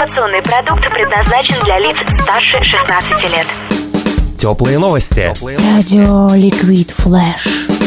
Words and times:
Информационный 0.00 0.40
продукт 0.40 0.82
предназначен 0.94 1.62
для 1.62 1.78
лиц 1.78 1.94
старше 2.22 2.64
16 2.64 3.10
лет. 3.34 3.46
Теплые 4.38 4.78
новости. 4.78 5.34
Радио 5.42 6.34
Liquid 6.34 6.90
Flash. 6.92 7.79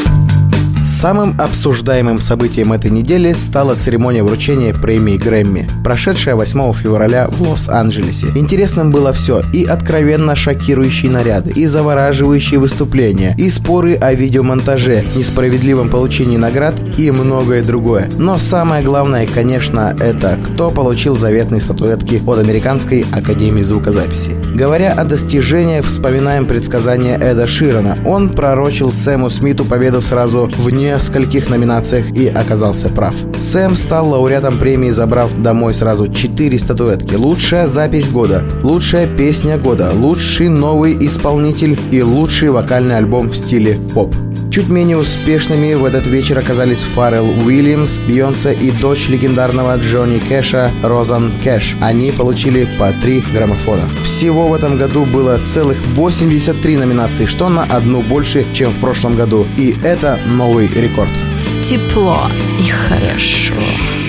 Самым 1.04 1.36
обсуждаемым 1.38 2.22
событием 2.22 2.72
этой 2.72 2.90
недели 2.90 3.34
стала 3.34 3.76
церемония 3.76 4.24
вручения 4.24 4.74
премии 4.74 5.18
Грэмми, 5.18 5.70
прошедшая 5.84 6.36
8 6.36 6.74
февраля 6.76 7.28
в 7.28 7.42
Лос-Анджелесе. 7.42 8.28
Интересным 8.36 8.90
было 8.90 9.12
все, 9.12 9.42
и 9.52 9.66
откровенно 9.66 10.38
шокирующие 10.38 11.12
наряды, 11.12 11.52
и 11.52 11.68
завораживающие 11.68 12.58
выступления, 12.58 13.36
и 13.38 13.50
споры 13.50 13.96
о 13.96 14.14
видеомонтаже, 14.14 15.04
несправедливом 15.14 15.90
получении 15.90 16.38
наград 16.38 16.76
и 16.98 17.12
многое 17.12 17.64
другое. 17.64 18.10
Но 18.18 18.40
самое 18.40 18.82
главное, 18.82 19.28
конечно, 19.28 19.94
это 20.00 20.40
кто 20.42 20.72
получил 20.72 21.18
заветные 21.18 21.60
статуэтки 21.60 22.24
от 22.26 22.40
Американской 22.40 23.06
Академии 23.12 23.62
Звукозаписи. 23.62 24.38
Говоря 24.56 24.94
о 24.94 25.04
достижениях, 25.04 25.86
вспоминаем 25.86 26.46
предсказания 26.46 27.18
Эда 27.18 27.46
Ширана. 27.46 27.98
Он 28.06 28.30
пророчил 28.30 28.94
Сэму 28.94 29.30
Смиту 29.30 29.66
победу 29.66 30.02
сразу 30.02 30.50
в 30.58 30.70
нескольких 30.94 31.50
номинациях 31.50 32.12
и 32.16 32.28
оказался 32.28 32.90
прав. 32.90 33.16
Сэм 33.42 33.76
стал 33.76 34.10
лауреатом 34.10 34.60
премии, 34.60 34.92
забрав 34.92 35.34
домой 35.42 35.74
сразу 35.74 36.08
4 36.08 36.60
статуэтки. 36.60 37.16
Лучшая 37.16 37.68
запись 37.68 38.08
года, 38.10 38.44
лучшая 38.64 39.08
песня 39.08 39.58
года, 39.58 39.92
лучший 39.94 40.50
новый 40.50 40.96
исполнитель 41.08 41.80
и 41.92 42.02
лучший 42.04 42.50
вокальный 42.50 42.98
альбом 42.98 43.30
в 43.30 43.36
стиле 43.36 43.80
поп. 43.94 44.16
Чуть 44.54 44.70
менее 44.70 44.98
успешными 44.98 45.74
в 45.74 45.84
этот 45.84 46.06
вечер 46.06 46.38
оказались 46.38 46.84
Фаррелл 46.84 47.32
Уильямс, 47.44 47.98
Бейонсе 47.98 48.54
и 48.54 48.70
дочь 48.70 49.10
легендарного 49.10 49.76
Джонни 49.80 50.20
Кэша 50.20 50.72
Розан 50.84 51.32
Кэш. 51.44 51.76
Они 51.82 52.12
получили 52.12 52.70
по 52.78 52.92
три 52.92 53.22
граммофона. 53.22 53.90
Всего 54.04 54.48
в 54.48 54.54
этом 54.54 54.78
году 54.78 55.06
было 55.06 55.44
целых 55.44 55.80
83 55.96 56.78
номинаций, 56.78 57.26
что 57.26 57.50
на 57.50 57.64
одну 57.64 58.04
больше, 58.04 58.46
чем 58.54 58.70
в 58.70 58.80
прошлом 58.80 59.16
году. 59.16 59.48
И 59.58 59.76
это 59.84 60.20
новый 60.28 60.68
рекорд. 60.68 61.10
Тепло 61.64 62.28
и 62.60 62.70
хорошо. 62.70 63.56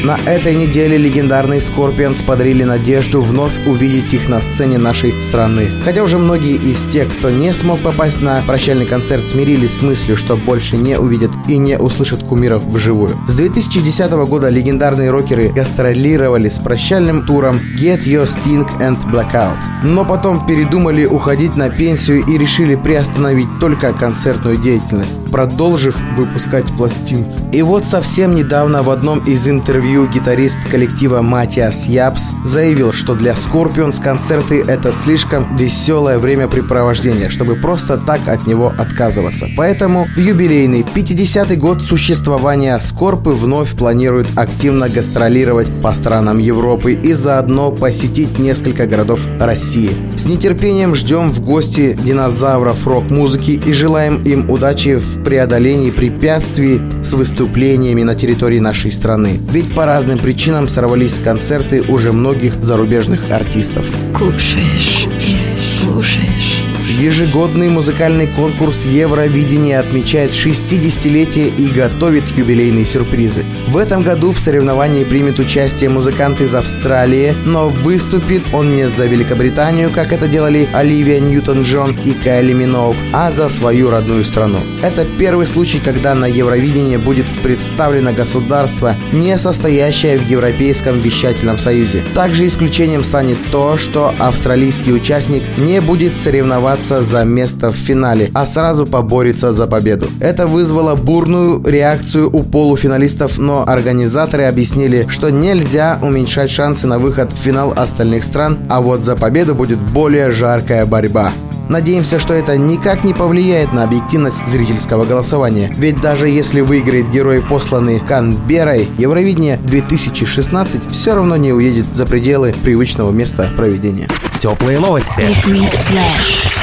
На 0.04 0.18
этой 0.26 0.54
неделе 0.54 0.98
легендарные 0.98 1.62
Скорпионс 1.62 2.20
подарили 2.20 2.62
надежду 2.62 3.22
вновь 3.22 3.66
увидеть 3.66 4.12
их 4.12 4.28
на 4.28 4.42
сцене 4.42 4.76
нашей 4.76 5.22
страны. 5.22 5.80
Хотя 5.82 6.02
уже 6.02 6.18
многие 6.18 6.56
из 6.56 6.82
тех, 6.92 7.08
кто 7.10 7.30
не 7.30 7.54
смог 7.54 7.80
попасть 7.80 8.20
на 8.20 8.42
прощальный 8.42 8.84
концерт, 8.84 9.26
смирились 9.26 9.78
с 9.78 9.80
мыслью, 9.80 10.18
что 10.18 10.36
больше 10.36 10.76
не 10.76 10.98
увидят 10.98 11.30
и 11.48 11.56
не 11.56 11.78
услышат 11.78 12.22
кумиров 12.22 12.64
вживую. 12.64 13.18
С 13.26 13.32
2010 13.32 14.10
года 14.28 14.50
легендарные 14.50 15.10
рокеры 15.10 15.48
гастролировали 15.48 16.50
с 16.50 16.58
прощальным 16.58 17.24
туром 17.24 17.58
Get 17.80 18.04
Your 18.04 18.28
Sting 18.28 18.68
and 18.80 19.02
Blackout. 19.10 19.56
Но 19.84 20.04
потом 20.04 20.46
передумали 20.46 21.06
уходить 21.06 21.56
на 21.56 21.70
пенсию 21.70 22.26
и 22.26 22.36
решили 22.36 22.74
приостановить 22.74 23.48
только 23.58 23.94
концертную 23.94 24.58
деятельность, 24.58 25.14
продолжив 25.30 25.96
выпускать 26.14 26.66
пластинки. 26.76 27.43
И 27.54 27.62
вот 27.62 27.84
совсем 27.86 28.34
недавно 28.34 28.82
в 28.82 28.90
одном 28.90 29.20
из 29.20 29.46
интервью 29.46 30.08
гитарист 30.08 30.58
коллектива 30.72 31.22
Маттиас 31.22 31.86
Ябс 31.86 32.30
заявил, 32.44 32.92
что 32.92 33.14
для 33.14 33.34
Scorpions 33.34 34.02
концерты 34.02 34.60
это 34.60 34.92
слишком 34.92 35.54
веселое 35.54 36.18
времяпрепровождение, 36.18 37.30
чтобы 37.30 37.54
просто 37.54 37.96
так 37.96 38.26
от 38.26 38.48
него 38.48 38.72
отказываться. 38.76 39.46
Поэтому 39.56 40.06
в 40.16 40.18
юбилейный 40.18 40.80
50-й 40.82 41.54
год 41.54 41.80
существования 41.80 42.76
Скорпы 42.80 43.30
вновь 43.30 43.76
планируют 43.76 44.26
активно 44.34 44.88
гастролировать 44.88 45.68
по 45.80 45.92
странам 45.92 46.38
Европы 46.38 46.94
и 46.94 47.12
заодно 47.12 47.70
посетить 47.70 48.36
несколько 48.36 48.88
городов 48.88 49.20
России. 49.38 49.92
С 50.16 50.24
нетерпением 50.24 50.96
ждем 50.96 51.30
в 51.30 51.40
гости 51.40 51.96
динозавров 52.02 52.84
рок-музыки 52.84 53.52
и 53.64 53.72
желаем 53.72 54.20
им 54.24 54.50
удачи 54.50 54.96
в 54.96 55.22
преодолении 55.22 55.92
препятствий 55.92 56.80
с 57.04 57.14
выступлениями 57.44 58.02
на 58.02 58.14
территории 58.14 58.58
нашей 58.58 58.90
страны. 58.90 59.38
Ведь 59.50 59.70
по 59.74 59.84
разным 59.84 60.18
причинам 60.18 60.66
сорвались 60.66 61.18
концерты 61.18 61.82
уже 61.82 62.10
многих 62.12 62.54
зарубежных 62.62 63.30
артистов. 63.30 63.84
Кушаешь 64.16 65.06
и 65.20 65.60
слушаешь. 65.60 66.73
Ежегодный 66.86 67.70
музыкальный 67.70 68.26
конкурс 68.26 68.84
Евровидения 68.84 69.80
отмечает 69.80 70.32
60-летие 70.32 71.48
и 71.56 71.68
готовит 71.68 72.28
юбилейные 72.36 72.84
сюрпризы. 72.84 73.46
В 73.68 73.78
этом 73.78 74.02
году 74.02 74.32
в 74.32 74.38
соревновании 74.38 75.04
примет 75.04 75.38
участие 75.38 75.88
музыкант 75.88 76.42
из 76.42 76.54
Австралии, 76.54 77.34
но 77.46 77.70
выступит 77.70 78.42
он 78.52 78.76
не 78.76 78.86
за 78.86 79.06
Великобританию, 79.06 79.90
как 79.90 80.12
это 80.12 80.28
делали 80.28 80.68
Оливия 80.74 81.20
Ньютон-Джон 81.20 81.98
и 82.04 82.12
Кайли 82.12 82.52
Миноуг, 82.52 82.96
а 83.14 83.32
за 83.32 83.48
свою 83.48 83.88
родную 83.88 84.26
страну. 84.26 84.58
Это 84.82 85.06
первый 85.18 85.46
случай, 85.46 85.80
когда 85.80 86.14
на 86.14 86.26
Евровидении 86.26 86.98
будет 86.98 87.26
представлено 87.42 88.12
государство, 88.12 88.94
не 89.10 89.38
состоящее 89.38 90.18
в 90.18 90.28
Европейском 90.28 91.00
вещательном 91.00 91.58
союзе. 91.58 92.04
Также 92.14 92.46
исключением 92.46 93.04
станет 93.04 93.38
то, 93.50 93.78
что 93.78 94.14
австралийский 94.18 94.92
участник 94.92 95.44
не 95.56 95.80
будет 95.80 96.14
соревноваться 96.14 96.73
за 96.80 97.24
место 97.24 97.70
в 97.70 97.76
финале, 97.76 98.30
а 98.34 98.46
сразу 98.46 98.86
поборется 98.86 99.52
за 99.52 99.66
победу. 99.66 100.08
Это 100.20 100.46
вызвало 100.46 100.94
бурную 100.94 101.62
реакцию 101.64 102.30
у 102.30 102.42
полуфиналистов, 102.42 103.38
но 103.38 103.64
организаторы 103.66 104.44
объяснили, 104.44 105.06
что 105.08 105.30
нельзя 105.30 105.98
уменьшать 106.02 106.50
шансы 106.50 106.86
на 106.86 106.98
выход 106.98 107.32
в 107.32 107.36
финал 107.36 107.72
остальных 107.76 108.24
стран, 108.24 108.58
а 108.68 108.80
вот 108.80 109.00
за 109.00 109.16
победу 109.16 109.54
будет 109.54 109.80
более 109.80 110.30
жаркая 110.30 110.86
борьба. 110.86 111.32
Надеемся, 111.68 112.20
что 112.20 112.34
это 112.34 112.58
никак 112.58 113.04
не 113.04 113.14
повлияет 113.14 113.72
на 113.72 113.84
объективность 113.84 114.46
зрительского 114.46 115.04
голосования. 115.04 115.72
Ведь 115.76 116.00
даже 116.00 116.28
если 116.28 116.60
выиграет 116.60 117.10
герой, 117.10 117.42
посланный 117.42 118.00
Канберой, 118.00 118.88
Евровидение 118.98 119.56
2016 119.56 120.90
все 120.90 121.14
равно 121.14 121.36
не 121.36 121.52
уедет 121.52 121.86
за 121.94 122.06
пределы 122.06 122.54
привычного 122.64 123.10
места 123.12 123.50
проведения. 123.56 124.08
Теплые 124.38 124.78
новости. 124.78 125.20
Ликвид 125.20 125.72
Флэш. 125.72 126.53